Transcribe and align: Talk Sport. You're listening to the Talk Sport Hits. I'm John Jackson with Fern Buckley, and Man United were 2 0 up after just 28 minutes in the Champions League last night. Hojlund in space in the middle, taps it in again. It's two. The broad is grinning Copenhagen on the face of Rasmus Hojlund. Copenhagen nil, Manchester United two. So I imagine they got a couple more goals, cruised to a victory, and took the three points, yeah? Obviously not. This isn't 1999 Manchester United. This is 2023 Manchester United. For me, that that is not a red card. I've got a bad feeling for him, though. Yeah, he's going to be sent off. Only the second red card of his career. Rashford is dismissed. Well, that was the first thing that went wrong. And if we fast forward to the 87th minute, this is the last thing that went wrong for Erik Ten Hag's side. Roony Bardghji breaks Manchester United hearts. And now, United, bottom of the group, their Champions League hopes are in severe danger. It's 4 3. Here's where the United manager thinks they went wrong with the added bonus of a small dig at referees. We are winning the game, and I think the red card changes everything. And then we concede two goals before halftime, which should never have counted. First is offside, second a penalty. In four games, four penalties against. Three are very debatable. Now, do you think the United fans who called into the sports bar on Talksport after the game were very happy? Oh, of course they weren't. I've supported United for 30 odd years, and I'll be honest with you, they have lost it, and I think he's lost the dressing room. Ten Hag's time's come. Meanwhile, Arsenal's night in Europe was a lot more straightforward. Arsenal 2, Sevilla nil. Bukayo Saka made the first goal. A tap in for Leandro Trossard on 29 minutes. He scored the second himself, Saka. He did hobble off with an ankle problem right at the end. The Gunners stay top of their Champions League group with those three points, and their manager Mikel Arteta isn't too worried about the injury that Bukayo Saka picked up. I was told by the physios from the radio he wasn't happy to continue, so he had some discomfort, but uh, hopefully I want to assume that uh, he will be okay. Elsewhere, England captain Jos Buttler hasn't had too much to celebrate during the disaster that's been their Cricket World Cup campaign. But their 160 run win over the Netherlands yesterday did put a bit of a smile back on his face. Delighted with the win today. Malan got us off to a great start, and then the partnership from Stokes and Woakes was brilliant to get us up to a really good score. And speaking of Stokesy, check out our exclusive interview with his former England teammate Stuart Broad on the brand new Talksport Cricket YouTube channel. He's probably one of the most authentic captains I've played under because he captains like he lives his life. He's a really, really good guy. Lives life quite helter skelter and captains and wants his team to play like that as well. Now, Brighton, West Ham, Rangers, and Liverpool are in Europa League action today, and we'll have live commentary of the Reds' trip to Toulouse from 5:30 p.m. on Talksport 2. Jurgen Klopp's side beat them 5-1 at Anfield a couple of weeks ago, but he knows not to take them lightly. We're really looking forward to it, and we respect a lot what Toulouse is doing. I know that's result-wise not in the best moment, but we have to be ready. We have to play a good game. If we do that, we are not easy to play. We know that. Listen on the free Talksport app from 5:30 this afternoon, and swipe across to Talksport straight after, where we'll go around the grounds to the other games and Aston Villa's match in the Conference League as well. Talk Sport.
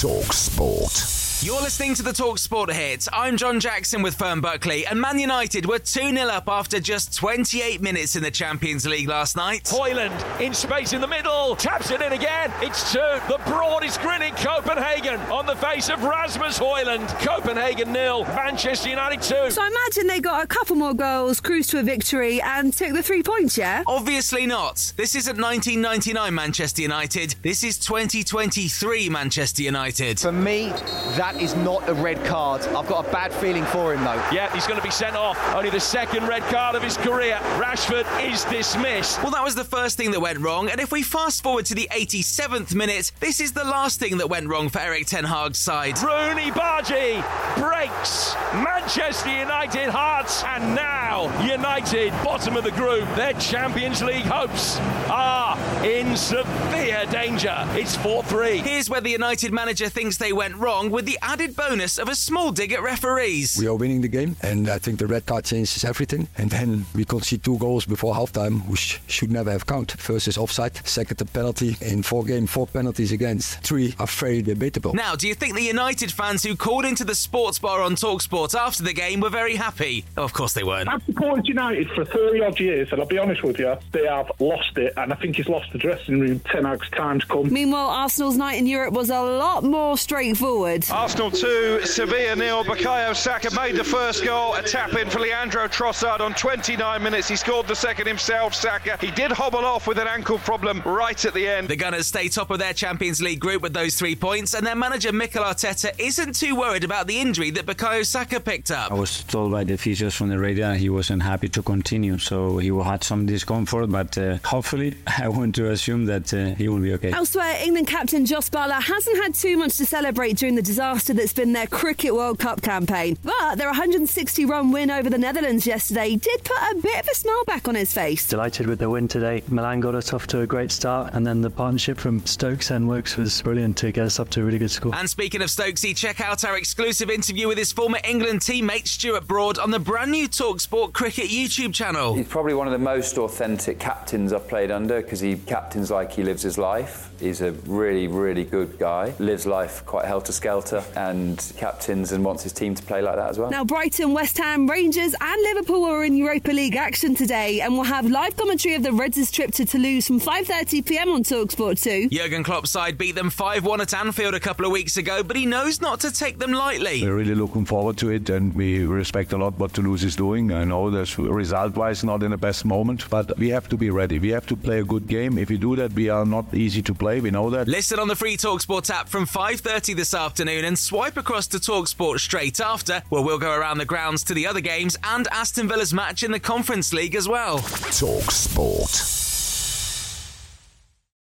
Talk 0.00 0.32
Sport. 0.32 1.17
You're 1.40 1.62
listening 1.62 1.94
to 1.94 2.02
the 2.02 2.12
Talk 2.12 2.36
Sport 2.38 2.72
Hits. 2.72 3.08
I'm 3.12 3.36
John 3.36 3.60
Jackson 3.60 4.02
with 4.02 4.16
Fern 4.16 4.40
Buckley, 4.40 4.84
and 4.84 5.00
Man 5.00 5.20
United 5.20 5.66
were 5.66 5.78
2 5.78 6.12
0 6.12 6.16
up 6.26 6.48
after 6.48 6.80
just 6.80 7.14
28 7.14 7.80
minutes 7.80 8.16
in 8.16 8.24
the 8.24 8.30
Champions 8.32 8.84
League 8.84 9.06
last 9.06 9.36
night. 9.36 9.62
Hojlund 9.62 10.40
in 10.40 10.52
space 10.52 10.94
in 10.94 11.00
the 11.00 11.06
middle, 11.06 11.54
taps 11.54 11.92
it 11.92 12.02
in 12.02 12.12
again. 12.12 12.52
It's 12.60 12.92
two. 12.92 12.98
The 13.28 13.40
broad 13.46 13.84
is 13.84 13.96
grinning 13.98 14.34
Copenhagen 14.34 15.20
on 15.30 15.46
the 15.46 15.54
face 15.54 15.88
of 15.88 16.02
Rasmus 16.02 16.58
Hojlund. 16.58 17.06
Copenhagen 17.24 17.92
nil, 17.92 18.24
Manchester 18.24 18.88
United 18.88 19.22
two. 19.22 19.48
So 19.52 19.62
I 19.62 19.68
imagine 19.68 20.08
they 20.08 20.20
got 20.20 20.42
a 20.42 20.46
couple 20.48 20.74
more 20.74 20.92
goals, 20.92 21.38
cruised 21.40 21.70
to 21.70 21.78
a 21.78 21.84
victory, 21.84 22.42
and 22.42 22.72
took 22.72 22.92
the 22.94 23.02
three 23.02 23.22
points, 23.22 23.56
yeah? 23.56 23.84
Obviously 23.86 24.44
not. 24.44 24.92
This 24.96 25.14
isn't 25.14 25.40
1999 25.40 26.34
Manchester 26.34 26.82
United. 26.82 27.36
This 27.42 27.62
is 27.62 27.78
2023 27.78 29.08
Manchester 29.08 29.62
United. 29.62 30.18
For 30.18 30.32
me, 30.32 30.70
that 31.14 31.27
that 31.32 31.42
is 31.42 31.54
not 31.56 31.86
a 31.90 31.92
red 31.92 32.24
card. 32.24 32.62
I've 32.68 32.86
got 32.86 33.06
a 33.06 33.12
bad 33.12 33.34
feeling 33.34 33.64
for 33.66 33.92
him, 33.92 34.02
though. 34.02 34.14
Yeah, 34.32 34.50
he's 34.54 34.66
going 34.66 34.80
to 34.80 34.84
be 34.84 34.90
sent 34.90 35.14
off. 35.14 35.38
Only 35.54 35.68
the 35.68 35.78
second 35.78 36.26
red 36.26 36.42
card 36.44 36.74
of 36.74 36.82
his 36.82 36.96
career. 36.96 37.36
Rashford 37.58 38.06
is 38.26 38.44
dismissed. 38.44 39.22
Well, 39.22 39.32
that 39.32 39.44
was 39.44 39.54
the 39.54 39.64
first 39.64 39.98
thing 39.98 40.10
that 40.12 40.20
went 40.20 40.38
wrong. 40.38 40.70
And 40.70 40.80
if 40.80 40.90
we 40.90 41.02
fast 41.02 41.42
forward 41.42 41.66
to 41.66 41.74
the 41.74 41.86
87th 41.92 42.74
minute, 42.74 43.12
this 43.20 43.40
is 43.40 43.52
the 43.52 43.64
last 43.64 43.98
thing 43.98 44.16
that 44.18 44.30
went 44.30 44.48
wrong 44.48 44.70
for 44.70 44.78
Erik 44.78 45.06
Ten 45.06 45.24
Hag's 45.24 45.58
side. 45.58 45.96
Roony 45.96 46.50
Bardghji 46.50 47.22
breaks 47.56 48.34
Manchester 48.54 49.38
United 49.38 49.90
hearts. 49.90 50.42
And 50.44 50.74
now, 50.74 51.28
United, 51.44 52.10
bottom 52.24 52.56
of 52.56 52.64
the 52.64 52.70
group, 52.70 53.06
their 53.16 53.34
Champions 53.34 54.02
League 54.02 54.24
hopes 54.24 54.78
are 55.10 55.58
in 55.84 56.16
severe 56.16 57.04
danger. 57.10 57.54
It's 57.72 57.96
4 57.96 58.22
3. 58.22 58.58
Here's 58.58 58.88
where 58.88 59.02
the 59.02 59.10
United 59.10 59.52
manager 59.52 59.90
thinks 59.90 60.16
they 60.16 60.32
went 60.32 60.56
wrong 60.56 60.90
with 60.90 61.04
the 61.04 61.17
added 61.22 61.56
bonus 61.56 61.98
of 61.98 62.08
a 62.08 62.14
small 62.14 62.52
dig 62.52 62.72
at 62.72 62.82
referees. 62.82 63.56
We 63.58 63.66
are 63.66 63.74
winning 63.74 64.00
the 64.00 64.08
game, 64.08 64.36
and 64.42 64.68
I 64.68 64.78
think 64.78 64.98
the 64.98 65.06
red 65.06 65.26
card 65.26 65.44
changes 65.44 65.84
everything. 65.84 66.28
And 66.36 66.50
then 66.50 66.86
we 66.94 67.04
concede 67.04 67.42
two 67.44 67.58
goals 67.58 67.86
before 67.86 68.14
halftime, 68.14 68.66
which 68.68 69.00
should 69.06 69.30
never 69.30 69.50
have 69.50 69.66
counted. 69.66 70.00
First 70.00 70.28
is 70.28 70.38
offside, 70.38 70.76
second 70.86 71.20
a 71.20 71.24
penalty. 71.24 71.76
In 71.80 72.02
four 72.02 72.24
games, 72.24 72.50
four 72.50 72.66
penalties 72.66 73.12
against. 73.12 73.60
Three 73.60 73.94
are 73.98 74.06
very 74.06 74.42
debatable. 74.42 74.94
Now, 74.94 75.16
do 75.16 75.28
you 75.28 75.34
think 75.34 75.54
the 75.54 75.62
United 75.62 76.12
fans 76.12 76.42
who 76.42 76.56
called 76.56 76.84
into 76.84 77.04
the 77.04 77.14
sports 77.14 77.58
bar 77.58 77.82
on 77.82 77.94
Talksport 77.94 78.54
after 78.54 78.82
the 78.82 78.92
game 78.92 79.20
were 79.20 79.30
very 79.30 79.56
happy? 79.56 80.04
Oh, 80.16 80.24
of 80.24 80.32
course 80.32 80.52
they 80.54 80.64
weren't. 80.64 80.88
I've 80.88 81.02
supported 81.04 81.46
United 81.46 81.90
for 81.90 82.04
30 82.04 82.40
odd 82.40 82.60
years, 82.60 82.88
and 82.92 83.00
I'll 83.00 83.06
be 83.06 83.18
honest 83.18 83.42
with 83.42 83.58
you, 83.58 83.76
they 83.92 84.06
have 84.06 84.30
lost 84.38 84.76
it, 84.76 84.92
and 84.96 85.12
I 85.12 85.16
think 85.16 85.36
he's 85.36 85.48
lost 85.48 85.72
the 85.72 85.78
dressing 85.78 86.20
room. 86.20 86.40
Ten 86.40 86.64
Hag's 86.64 86.88
time's 86.90 87.24
come. 87.24 87.52
Meanwhile, 87.52 87.88
Arsenal's 87.88 88.36
night 88.36 88.58
in 88.58 88.66
Europe 88.66 88.94
was 88.94 89.10
a 89.10 89.20
lot 89.20 89.64
more 89.64 89.96
straightforward. 89.98 90.84
Arsenal 90.90 91.07
2, 91.14 91.86
Sevilla 91.86 92.36
nil. 92.36 92.64
Bukayo 92.64 93.16
Saka 93.16 93.50
made 93.54 93.76
the 93.76 93.84
first 93.84 94.24
goal. 94.24 94.54
A 94.54 94.62
tap 94.62 94.94
in 94.94 95.08
for 95.08 95.20
Leandro 95.20 95.66
Trossard 95.66 96.20
on 96.20 96.34
29 96.34 97.02
minutes. 97.02 97.28
He 97.28 97.36
scored 97.36 97.66
the 97.66 97.74
second 97.74 98.06
himself, 98.06 98.54
Saka. 98.54 98.98
He 99.00 99.10
did 99.10 99.32
hobble 99.32 99.64
off 99.64 99.86
with 99.86 99.98
an 99.98 100.06
ankle 100.06 100.38
problem 100.38 100.82
right 100.84 101.24
at 101.24 101.32
the 101.32 101.48
end. 101.48 101.68
The 101.68 101.76
Gunners 101.76 102.08
stay 102.08 102.28
top 102.28 102.50
of 102.50 102.58
their 102.58 102.74
Champions 102.74 103.22
League 103.22 103.40
group 103.40 103.62
with 103.62 103.72
those 103.72 103.96
three 103.96 104.14
points, 104.14 104.52
and 104.54 104.66
their 104.66 104.76
manager 104.76 105.12
Mikel 105.12 105.42
Arteta 105.42 105.98
isn't 105.98 106.34
too 106.34 106.54
worried 106.54 106.84
about 106.84 107.06
the 107.06 107.18
injury 107.18 107.50
that 107.52 107.64
Bukayo 107.64 108.04
Saka 108.04 108.38
picked 108.38 108.70
up. 108.70 108.92
I 108.92 108.94
was 108.94 109.24
told 109.24 109.50
by 109.52 109.64
the 109.64 109.74
physios 109.74 110.14
from 110.14 110.28
the 110.28 110.38
radio 110.38 110.74
he 110.74 110.90
wasn't 110.90 111.22
happy 111.22 111.48
to 111.48 111.62
continue, 111.62 112.18
so 112.18 112.58
he 112.58 112.68
had 112.68 113.02
some 113.02 113.24
discomfort, 113.24 113.90
but 113.90 114.18
uh, 114.18 114.38
hopefully 114.44 114.96
I 115.18 115.28
want 115.28 115.54
to 115.54 115.70
assume 115.70 116.04
that 116.06 116.34
uh, 116.34 116.54
he 116.54 116.68
will 116.68 116.80
be 116.80 116.92
okay. 116.94 117.12
Elsewhere, 117.12 117.56
England 117.62 117.86
captain 117.86 118.26
Jos 118.26 118.50
Buttler 118.50 118.82
hasn't 118.82 119.16
had 119.22 119.34
too 119.34 119.56
much 119.56 119.78
to 119.78 119.86
celebrate 119.86 120.36
during 120.36 120.54
the 120.54 120.62
disaster 120.62 120.97
that's 121.06 121.32
been 121.32 121.52
their 121.52 121.66
Cricket 121.66 122.14
World 122.14 122.38
Cup 122.38 122.60
campaign. 122.62 123.16
But 123.22 123.56
their 123.56 123.68
160 123.68 124.44
run 124.44 124.72
win 124.72 124.90
over 124.90 125.08
the 125.08 125.18
Netherlands 125.18 125.66
yesterday 125.66 126.16
did 126.16 126.44
put 126.44 126.56
a 126.56 126.74
bit 126.82 127.00
of 127.00 127.08
a 127.10 127.14
smile 127.14 127.44
back 127.46 127.68
on 127.68 127.74
his 127.74 127.92
face. 127.92 128.28
Delighted 128.28 128.66
with 128.66 128.78
the 128.78 128.90
win 128.90 129.08
today. 129.08 129.42
Malan 129.48 129.80
got 129.80 129.94
us 129.94 130.12
off 130.12 130.26
to 130.28 130.40
a 130.40 130.46
great 130.46 130.70
start, 130.70 131.14
and 131.14 131.26
then 131.26 131.40
the 131.40 131.50
partnership 131.50 131.98
from 131.98 132.24
Stokes 132.26 132.70
and 132.70 132.88
Woakes 132.88 133.16
was 133.16 133.40
brilliant 133.42 133.76
to 133.78 133.92
get 133.92 134.04
us 134.04 134.18
up 134.18 134.28
to 134.30 134.42
a 134.42 134.44
really 134.44 134.58
good 134.58 134.70
score. 134.70 134.94
And 134.94 135.08
speaking 135.08 135.42
of 135.42 135.48
Stokesy, 135.48 135.96
check 135.96 136.20
out 136.20 136.44
our 136.44 136.56
exclusive 136.56 137.10
interview 137.10 137.48
with 137.48 137.58
his 137.58 137.72
former 137.72 138.00
England 138.04 138.40
teammate 138.40 138.88
Stuart 138.88 139.26
Broad 139.26 139.58
on 139.58 139.70
the 139.70 139.78
brand 139.78 140.10
new 140.10 140.28
Talksport 140.28 140.92
Cricket 140.92 141.26
YouTube 141.26 141.72
channel. 141.72 142.14
He's 142.14 142.28
probably 142.28 142.54
one 142.54 142.66
of 142.66 142.72
the 142.72 142.78
most 142.78 143.18
authentic 143.18 143.78
captains 143.78 144.32
I've 144.32 144.48
played 144.48 144.70
under 144.70 145.00
because 145.00 145.20
he 145.20 145.36
captains 145.36 145.90
like 145.90 146.12
he 146.12 146.22
lives 146.22 146.42
his 146.42 146.58
life. 146.58 147.10
He's 147.20 147.40
a 147.40 147.52
really, 147.66 148.08
really 148.08 148.44
good 148.44 148.78
guy. 148.78 149.14
Lives 149.18 149.46
life 149.46 149.84
quite 149.86 150.04
helter 150.04 150.32
skelter 150.32 150.84
and 150.96 151.52
captains 151.56 152.12
and 152.12 152.24
wants 152.24 152.42
his 152.42 152.52
team 152.52 152.74
to 152.74 152.82
play 152.82 153.02
like 153.02 153.16
that 153.16 153.30
as 153.30 153.38
well. 153.38 153.50
Now, 153.50 153.64
Brighton, 153.64 154.12
West 154.12 154.38
Ham, 154.38 154.68
Rangers, 154.68 155.14
and 155.20 155.42
Liverpool 155.42 155.84
are 155.84 156.04
in 156.04 156.16
Europa 156.16 156.50
League 156.50 156.76
action 156.76 157.14
today, 157.14 157.60
and 157.60 157.74
we'll 157.74 157.84
have 157.84 158.06
live 158.06 158.36
commentary 158.36 158.74
of 158.74 158.82
the 158.82 158.92
Reds' 158.92 159.30
trip 159.30 159.52
to 159.52 159.64
Toulouse 159.64 160.06
from 160.06 160.20
5:30 160.20 160.84
p.m. 160.86 161.10
on 161.10 161.22
Talksport 161.22 161.82
2. 161.82 162.08
Jurgen 162.08 162.44
Klopp's 162.44 162.70
side 162.70 162.98
beat 162.98 163.14
them 163.14 163.30
5-1 163.30 163.80
at 163.80 163.94
Anfield 163.94 164.34
a 164.34 164.40
couple 164.40 164.64
of 164.64 164.72
weeks 164.72 164.96
ago, 164.96 165.22
but 165.22 165.36
he 165.36 165.46
knows 165.46 165.80
not 165.80 166.00
to 166.00 166.12
take 166.12 166.38
them 166.38 166.52
lightly. 166.52 167.02
We're 167.02 167.16
really 167.16 167.34
looking 167.34 167.64
forward 167.64 167.96
to 167.98 168.10
it, 168.10 168.28
and 168.30 168.54
we 168.54 168.84
respect 168.84 169.32
a 169.32 169.36
lot 169.36 169.58
what 169.58 169.74
Toulouse 169.74 170.04
is 170.04 170.16
doing. 170.16 170.52
I 170.52 170.64
know 170.64 170.90
that's 170.90 171.18
result-wise 171.18 172.04
not 172.04 172.22
in 172.22 172.30
the 172.30 172.36
best 172.36 172.64
moment, 172.64 173.08
but 173.10 173.36
we 173.38 173.48
have 173.50 173.68
to 173.68 173.76
be 173.76 173.90
ready. 173.90 174.18
We 174.18 174.30
have 174.30 174.46
to 174.46 174.56
play 174.56 174.80
a 174.80 174.84
good 174.84 175.06
game. 175.06 175.38
If 175.38 175.48
we 175.48 175.58
do 175.58 175.76
that, 175.76 175.92
we 175.92 176.08
are 176.08 176.24
not 176.24 176.54
easy 176.54 176.82
to 176.82 176.94
play. 176.94 177.20
We 177.20 177.30
know 177.30 177.50
that. 177.50 177.68
Listen 177.68 177.98
on 177.98 178.08
the 178.08 178.16
free 178.16 178.36
Talksport 178.36 178.90
app 178.90 179.08
from 179.08 179.26
5:30 179.26 179.94
this 179.94 180.14
afternoon, 180.14 180.64
and 180.64 180.77
swipe 180.78 181.16
across 181.16 181.46
to 181.48 181.58
Talksport 181.58 182.20
straight 182.20 182.60
after, 182.60 183.02
where 183.08 183.22
we'll 183.22 183.38
go 183.38 183.52
around 183.52 183.78
the 183.78 183.84
grounds 183.84 184.24
to 184.24 184.34
the 184.34 184.46
other 184.46 184.60
games 184.60 184.96
and 185.04 185.28
Aston 185.28 185.68
Villa's 185.68 185.92
match 185.92 186.22
in 186.22 186.32
the 186.32 186.40
Conference 186.40 186.92
League 186.92 187.14
as 187.14 187.28
well. 187.28 187.58
Talk 187.58 188.30
Sport. 188.30 189.27